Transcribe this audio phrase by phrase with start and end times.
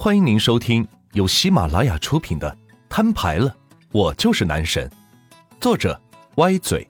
[0.00, 2.48] 欢迎您收听由喜马拉雅出品的
[2.88, 3.56] 《摊牌了，
[3.90, 4.88] 我就是男神》，
[5.60, 6.00] 作者
[6.36, 6.88] 歪嘴，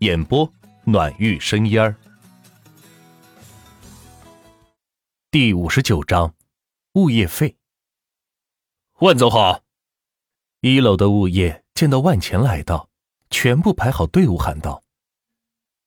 [0.00, 0.52] 演播
[0.82, 1.94] 暖玉生烟儿。
[5.30, 6.34] 第五十九章，
[6.94, 7.54] 物业费。
[8.98, 9.62] 万总好！
[10.60, 12.88] 一楼的物业见到万钱来到，
[13.30, 14.82] 全部排好队伍喊道：“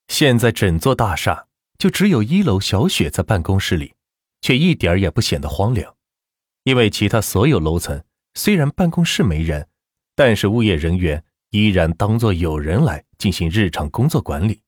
[0.07, 3.93] 现在整座大厦就只有一楼小雪在办公室里，
[4.39, 5.93] 却一点儿也不显得荒凉。”
[6.63, 8.03] 因为其他所有楼层
[8.35, 9.67] 虽然办公室没人，
[10.15, 14.61] 但是物业人员依然当作有人来进行日常工作管理，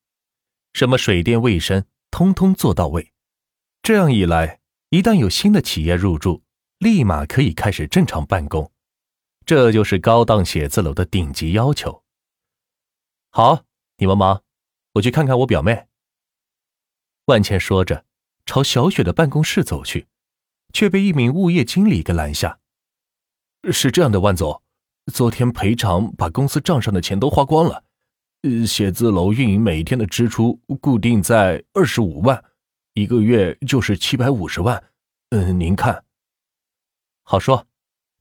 [0.73, 3.11] 什么水电卫生通通做到位。
[3.81, 6.43] 这样一来，一旦有新的企业入驻，
[6.79, 8.71] 立马可以开始正常办公。
[9.45, 12.03] 这就是高档写字楼的顶级要求。
[13.29, 13.63] 好，
[13.97, 14.41] 你们忙，
[14.93, 15.87] 我去看看我表妹。
[17.25, 18.05] 万茜说着，
[18.45, 20.07] 朝小雪的办公室走去。
[20.75, 22.59] 却被一名物业经理给拦下。
[23.71, 24.61] 是这样的，万总，
[25.05, 27.85] 昨天赔偿把公司账上的钱都花光了。
[28.41, 32.43] 呃，写字楼运营每天的支出固定在二十五万，
[32.93, 34.91] 一个月就是七百五十万。
[35.29, 36.03] 嗯，您看，
[37.23, 37.65] 好说，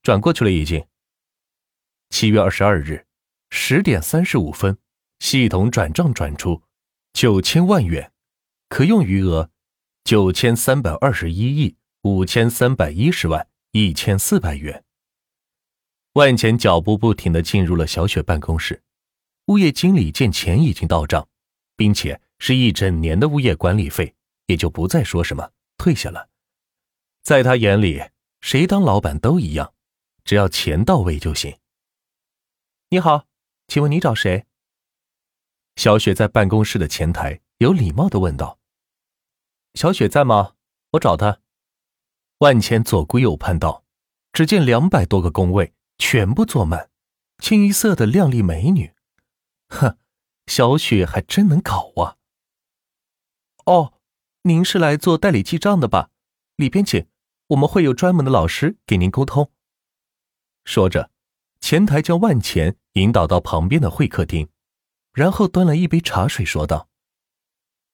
[0.05, 0.86] 转过去了已经。
[2.11, 3.05] 七月二十二日
[3.50, 4.78] 十点三十五分，
[5.18, 6.62] 系统转账转出
[7.12, 8.12] 九千万元，
[8.68, 9.50] 可用余额
[10.05, 11.77] 九千三百二十一亿。
[12.05, 14.84] 五千三百一十万一千四百元。
[16.12, 18.83] 万钱脚步不停的进入了小雪办公室，
[19.46, 21.27] 物业经理见钱已经到账，
[21.77, 24.14] 并且是一整年的物业管理费，
[24.48, 26.28] 也就不再说什么，退下了。
[27.22, 28.02] 在他眼里，
[28.42, 29.72] 谁当老板都一样，
[30.24, 31.56] 只要钱到位就行。
[32.91, 33.24] 你好，
[33.66, 34.44] 请问你找谁？
[35.77, 38.58] 小雪在办公室的前台有礼貌的问道
[39.72, 40.52] ：“小雪在吗？
[40.91, 41.41] 我找她。”
[42.38, 43.84] 万钱左顾右盼道
[44.32, 46.90] ：“只见两百多个工位全部坐满，
[47.38, 48.92] 清一色的靓丽美女。
[49.68, 49.96] 哼，
[50.46, 52.17] 小雪还真能搞啊！”
[53.67, 53.95] 哦，
[54.42, 56.11] 您是来做代理记账的吧？
[56.56, 57.06] 里边请，
[57.48, 59.51] 我们会有专门的老师给您沟通。
[60.64, 61.11] 说着，
[61.61, 64.48] 前台将万钱引导到旁边的会客厅，
[65.12, 66.89] 然后端了一杯茶水，说道：“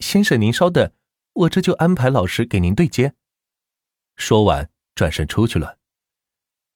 [0.01, 0.93] 先生，您稍等，
[1.35, 3.15] 我这就安排老师给您对接。”
[4.21, 5.79] 说完，转身出去了。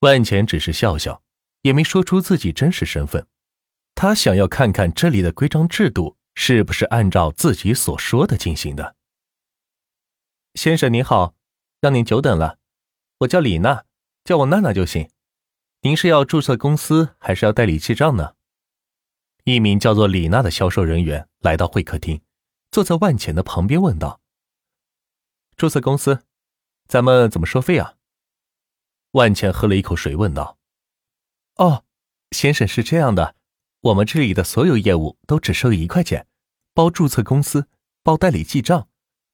[0.00, 1.22] 万钱只是笑笑，
[1.60, 3.26] 也没说出自己真实身份。
[3.94, 8.96] 他想要看看这里的规章制度是不是按照自己所说的进行的。
[10.54, 11.34] 先生您好，
[11.80, 12.58] 让您久等了。
[13.18, 13.84] 我叫李娜，
[14.24, 15.10] 叫我娜娜就行。
[15.82, 18.34] 您是要注册公司还是要代理记账呢？
[19.44, 22.22] 一名叫做李娜的销售人员来到会客厅，
[22.70, 24.20] 坐在万钱的旁边问道
[25.56, 26.24] ：“注册公司。”
[26.86, 27.94] 咱们怎么收费啊？
[29.12, 30.58] 万茜喝了一口水，问道
[31.56, 31.84] ：“哦，
[32.32, 33.36] 先生是这样的，
[33.80, 36.26] 我们这里的所有业务都只收一块钱，
[36.74, 37.68] 包注册公司，
[38.02, 38.88] 包代理记账，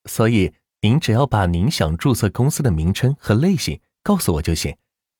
[0.04, 4.76] 所以您只要把您想注册公司的名称和类型告诉我就行，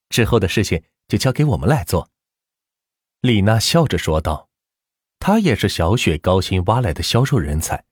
[0.08, 2.10] 之后的事情就交给我们来做。”
[3.22, 4.48] 李娜笑着说道
[5.18, 7.84] ：“她也是小雪高薪挖来的销售人才，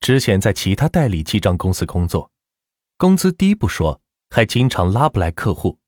[0.00, 2.30] 之前在其他代理记账公司工作。”
[2.98, 5.78] 工资低不说，还经常拉不来客户，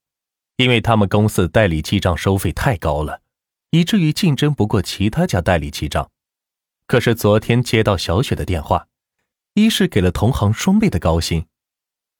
[0.56, 3.22] 因为他们公司代理记账收费太高了，
[3.70, 6.10] 以至于竞争不过其他家代理记账。
[6.86, 8.88] 可是昨天接到小雪的电话，
[9.54, 11.46] 一是给了同行双倍的高薪，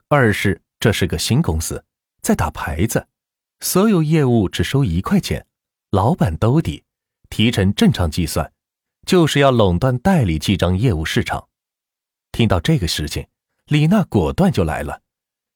[0.08, 1.84] 二是这是个新公司，
[2.22, 3.08] 在打牌子，
[3.60, 5.46] 所有业务只收一块钱，
[5.90, 6.84] 老板兜底，
[7.28, 8.50] 提成正常计算，
[9.06, 11.48] 就是要垄断代理记账业务市场。
[12.32, 13.26] 听到这个事情。
[13.68, 15.02] 李娜果断就来了，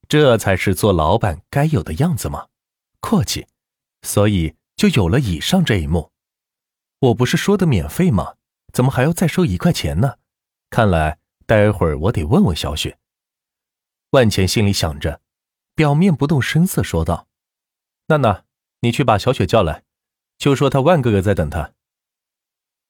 [0.06, 2.48] 这才是做老板该有的样子嘛，
[3.00, 3.46] 阔气，
[4.02, 6.12] 所以就有了以上这一幕。
[6.98, 8.34] 我不是说的免费吗？
[8.70, 10.18] 怎么还要再收一块钱呢？
[10.68, 12.98] 看来待会儿我得问问小雪。
[14.10, 15.22] 万钱心里想着，
[15.74, 17.28] 表面不动声色说道
[18.08, 18.44] ：“娜娜，
[18.80, 19.84] 你去把小雪叫来，
[20.36, 21.72] 就说他万哥哥在等他。”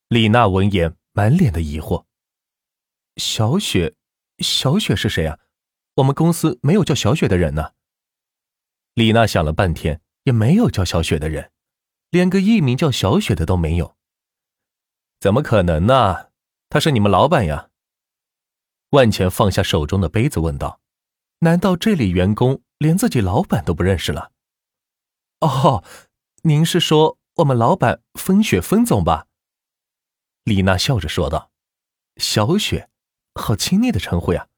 [0.08, 2.06] 李娜闻言，满脸的疑惑
[3.18, 3.94] ：“小雪。”
[4.42, 5.38] 小雪是谁啊？
[5.96, 7.72] 我们公司没有叫小雪的人呢。
[8.94, 11.52] 李娜想了半天，也没有叫小雪的人，
[12.10, 13.96] 连个艺名叫小雪的都没有。
[15.20, 16.30] 怎么可能呢？
[16.68, 17.70] 他是你们老板呀。
[18.90, 20.80] 万钱放下手中的杯子，问道
[21.40, 24.32] ：“难道这里员工连自己老板都不认识了？”
[25.40, 25.82] 哦，
[26.42, 29.26] 您是说我们老板风雪风总吧？
[30.44, 31.50] 李娜笑着说道
[32.16, 32.90] ：“小雪。”
[33.34, 34.48] 好亲昵的称呼呀，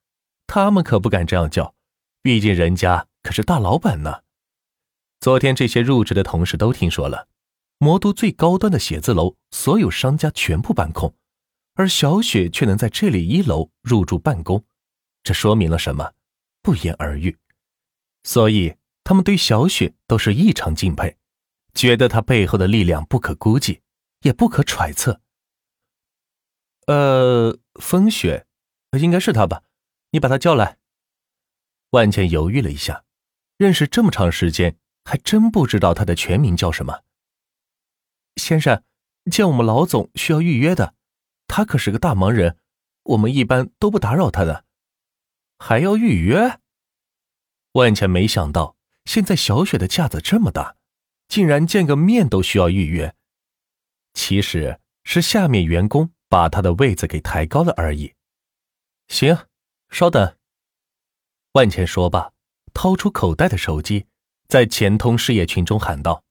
[0.47, 1.75] 他们可不敢这样叫，
[2.23, 4.23] 毕竟人家可是大老板呢。
[5.21, 7.29] 昨天这些入职的同事都听说了，
[7.79, 11.15] 魔都最高端的写字楼，所有商家全部搬空，
[11.75, 14.65] 而小雪却能在这里一楼入住办公，
[15.23, 16.13] 这说明了什么？
[16.61, 17.39] 不言而喻。
[18.25, 21.17] 所以他们对小雪都是异常敬佩，
[21.75, 23.81] 觉得她背后的力量不可估计，
[24.23, 25.21] 也不可揣测。
[26.87, 28.47] 呃，风雪，
[28.99, 29.63] 应该是他吧？
[30.11, 30.79] 你把他叫来。
[31.91, 33.05] 万茜犹豫了一下，
[33.57, 34.77] 认识这么长时间。
[35.07, 37.03] 还真不知道他的全名叫什么。
[38.37, 38.83] 先生，
[39.31, 40.95] 见我们老总需要预约的，
[41.47, 42.57] 他可是个大忙人，
[43.03, 44.65] 我们一般都不打扰他的。
[45.59, 46.59] 还要预约？
[47.73, 50.77] 万茜没想到，现在小雪的架子这么大，
[51.29, 53.15] 竟然见个面都需要预约。
[54.15, 58.15] 其实是下面员工把他的位子给抬高了而已。
[59.09, 59.47] 行，
[59.91, 60.37] 稍等。
[61.53, 62.33] 万茜说罢，
[62.73, 64.07] 掏出口袋的手机。
[64.47, 66.23] 在钱通事业群中喊道：“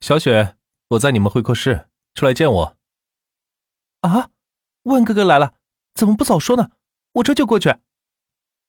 [0.00, 0.56] 小雪，
[0.88, 2.76] 我在你们会客室，出来见我。”
[4.02, 4.30] 啊，
[4.82, 5.54] 万哥哥来了，
[5.94, 6.72] 怎么不早说呢？
[7.12, 7.76] 我这就过去。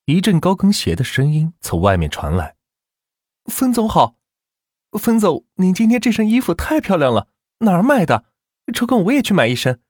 [0.06, 2.56] 一阵高跟鞋的声音从外面传来
[3.52, 4.16] ：“分总好，
[4.92, 7.28] 分总，您今天这身衣服太漂亮了，
[7.60, 8.26] 哪儿买的？
[8.74, 9.82] 抽空我也去买一身。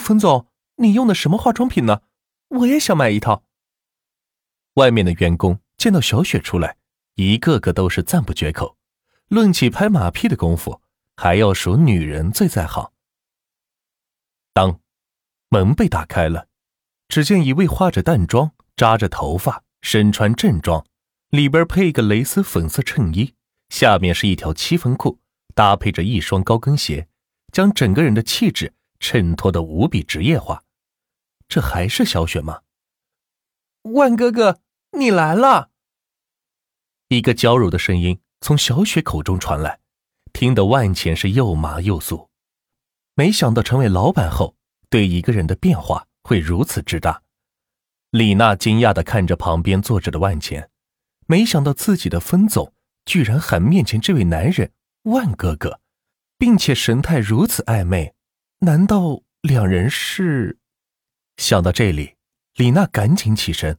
[0.00, 2.02] 分总，你用的什么化妆品呢？
[2.48, 3.44] 我也想买一套。”
[4.74, 6.76] 外面的员工见到小雪出来。
[7.18, 8.76] 一个个都是赞不绝口，
[9.28, 10.82] 论起拍马屁的功夫，
[11.16, 12.92] 还要数女人最在行。
[14.52, 14.80] 当
[15.48, 16.48] 门被打开了，
[17.08, 20.84] 只见一位化着淡妆、扎着头发、身穿正装，
[21.30, 23.32] 里边配一个蕾丝粉色衬衣，
[23.70, 25.18] 下面是一条七分裤，
[25.54, 27.08] 搭配着一双高跟鞋，
[27.50, 30.62] 将整个人的气质衬托的无比职业化。
[31.48, 32.62] 这还是小雪吗？
[33.82, 34.60] 万哥哥，
[34.92, 35.70] 你来了。
[37.08, 39.78] 一个娇柔的声音从小雪口中传来，
[40.32, 42.28] 听得万茜是又麻又酥。
[43.14, 44.56] 没想到成为老板后，
[44.90, 47.22] 对一个人的变化会如此之大。
[48.10, 50.68] 李娜惊讶的看着旁边坐着的万茜，
[51.26, 52.72] 没想到自己的分总
[53.04, 54.72] 居然喊面前这位男人
[55.04, 55.80] 万哥哥，
[56.36, 58.14] 并且神态如此暧昧，
[58.60, 60.58] 难道两人是？
[61.36, 62.16] 想到这里，
[62.54, 63.78] 李娜赶紧起身，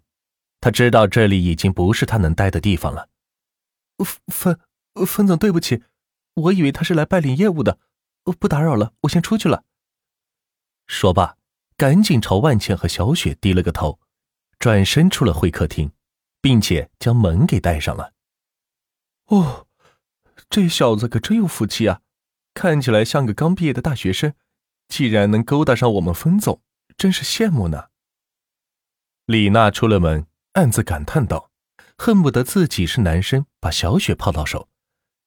[0.61, 3.09] 她知道这里已经不是她能待的地方了。
[4.27, 4.59] 分
[5.05, 5.83] 分总，对不起，
[6.35, 7.79] 我以为他是来办理业务的，
[8.39, 9.63] 不打扰了，我先出去了。
[10.85, 11.37] 说罢，
[11.75, 13.99] 赶紧朝万茜和小雪低了个头，
[14.59, 15.91] 转身出了会客厅，
[16.41, 18.13] 并且将门给带上了。
[19.25, 19.67] 哦，
[20.49, 22.01] 这小子可真有福气啊，
[22.53, 24.33] 看起来像个刚毕业的大学生，
[24.87, 26.61] 既然能勾搭上我们分总，
[26.97, 27.89] 真是羡慕呢。
[29.25, 31.51] 李娜出了门，暗自感叹道。
[31.99, 34.69] 恨不得自己是男生，把小雪泡到手，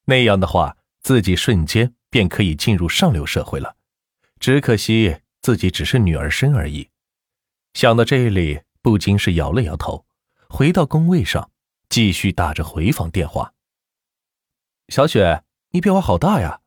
[0.05, 3.77] 那样的话，自己瞬间便可以进入上流社会了。
[4.39, 6.89] 只可惜自己只是女儿身而已。
[7.75, 10.07] 想到这里，不禁是摇了摇头，
[10.49, 11.51] 回到工位上，
[11.89, 13.53] 继续打着回访电话。
[14.89, 16.61] 小雪，你变化好大呀！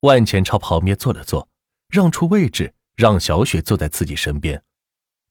[0.00, 1.48] 万钱朝旁边坐了坐，
[1.88, 4.62] 让出位置，让小雪坐在自己身边。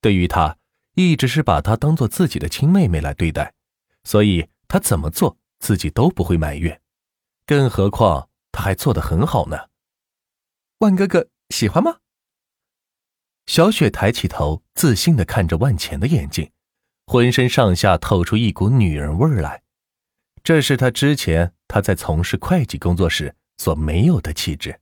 [0.02, 0.58] 对于他。
[0.96, 3.56] 一直是把她当做自己的亲妹妹来对待，
[4.04, 6.80] 所以她怎么做自己都不会埋怨，
[7.48, 9.58] 更何况她还做得很好呢。
[10.78, 11.98] 万哥哥喜欢吗？
[13.48, 16.52] 小雪抬起头，自信的看着万钱的眼睛，
[17.08, 19.64] 浑身上下透出一股女人味儿来，
[20.44, 24.80] 这是她之前她在从事会计工作时所没有的气质。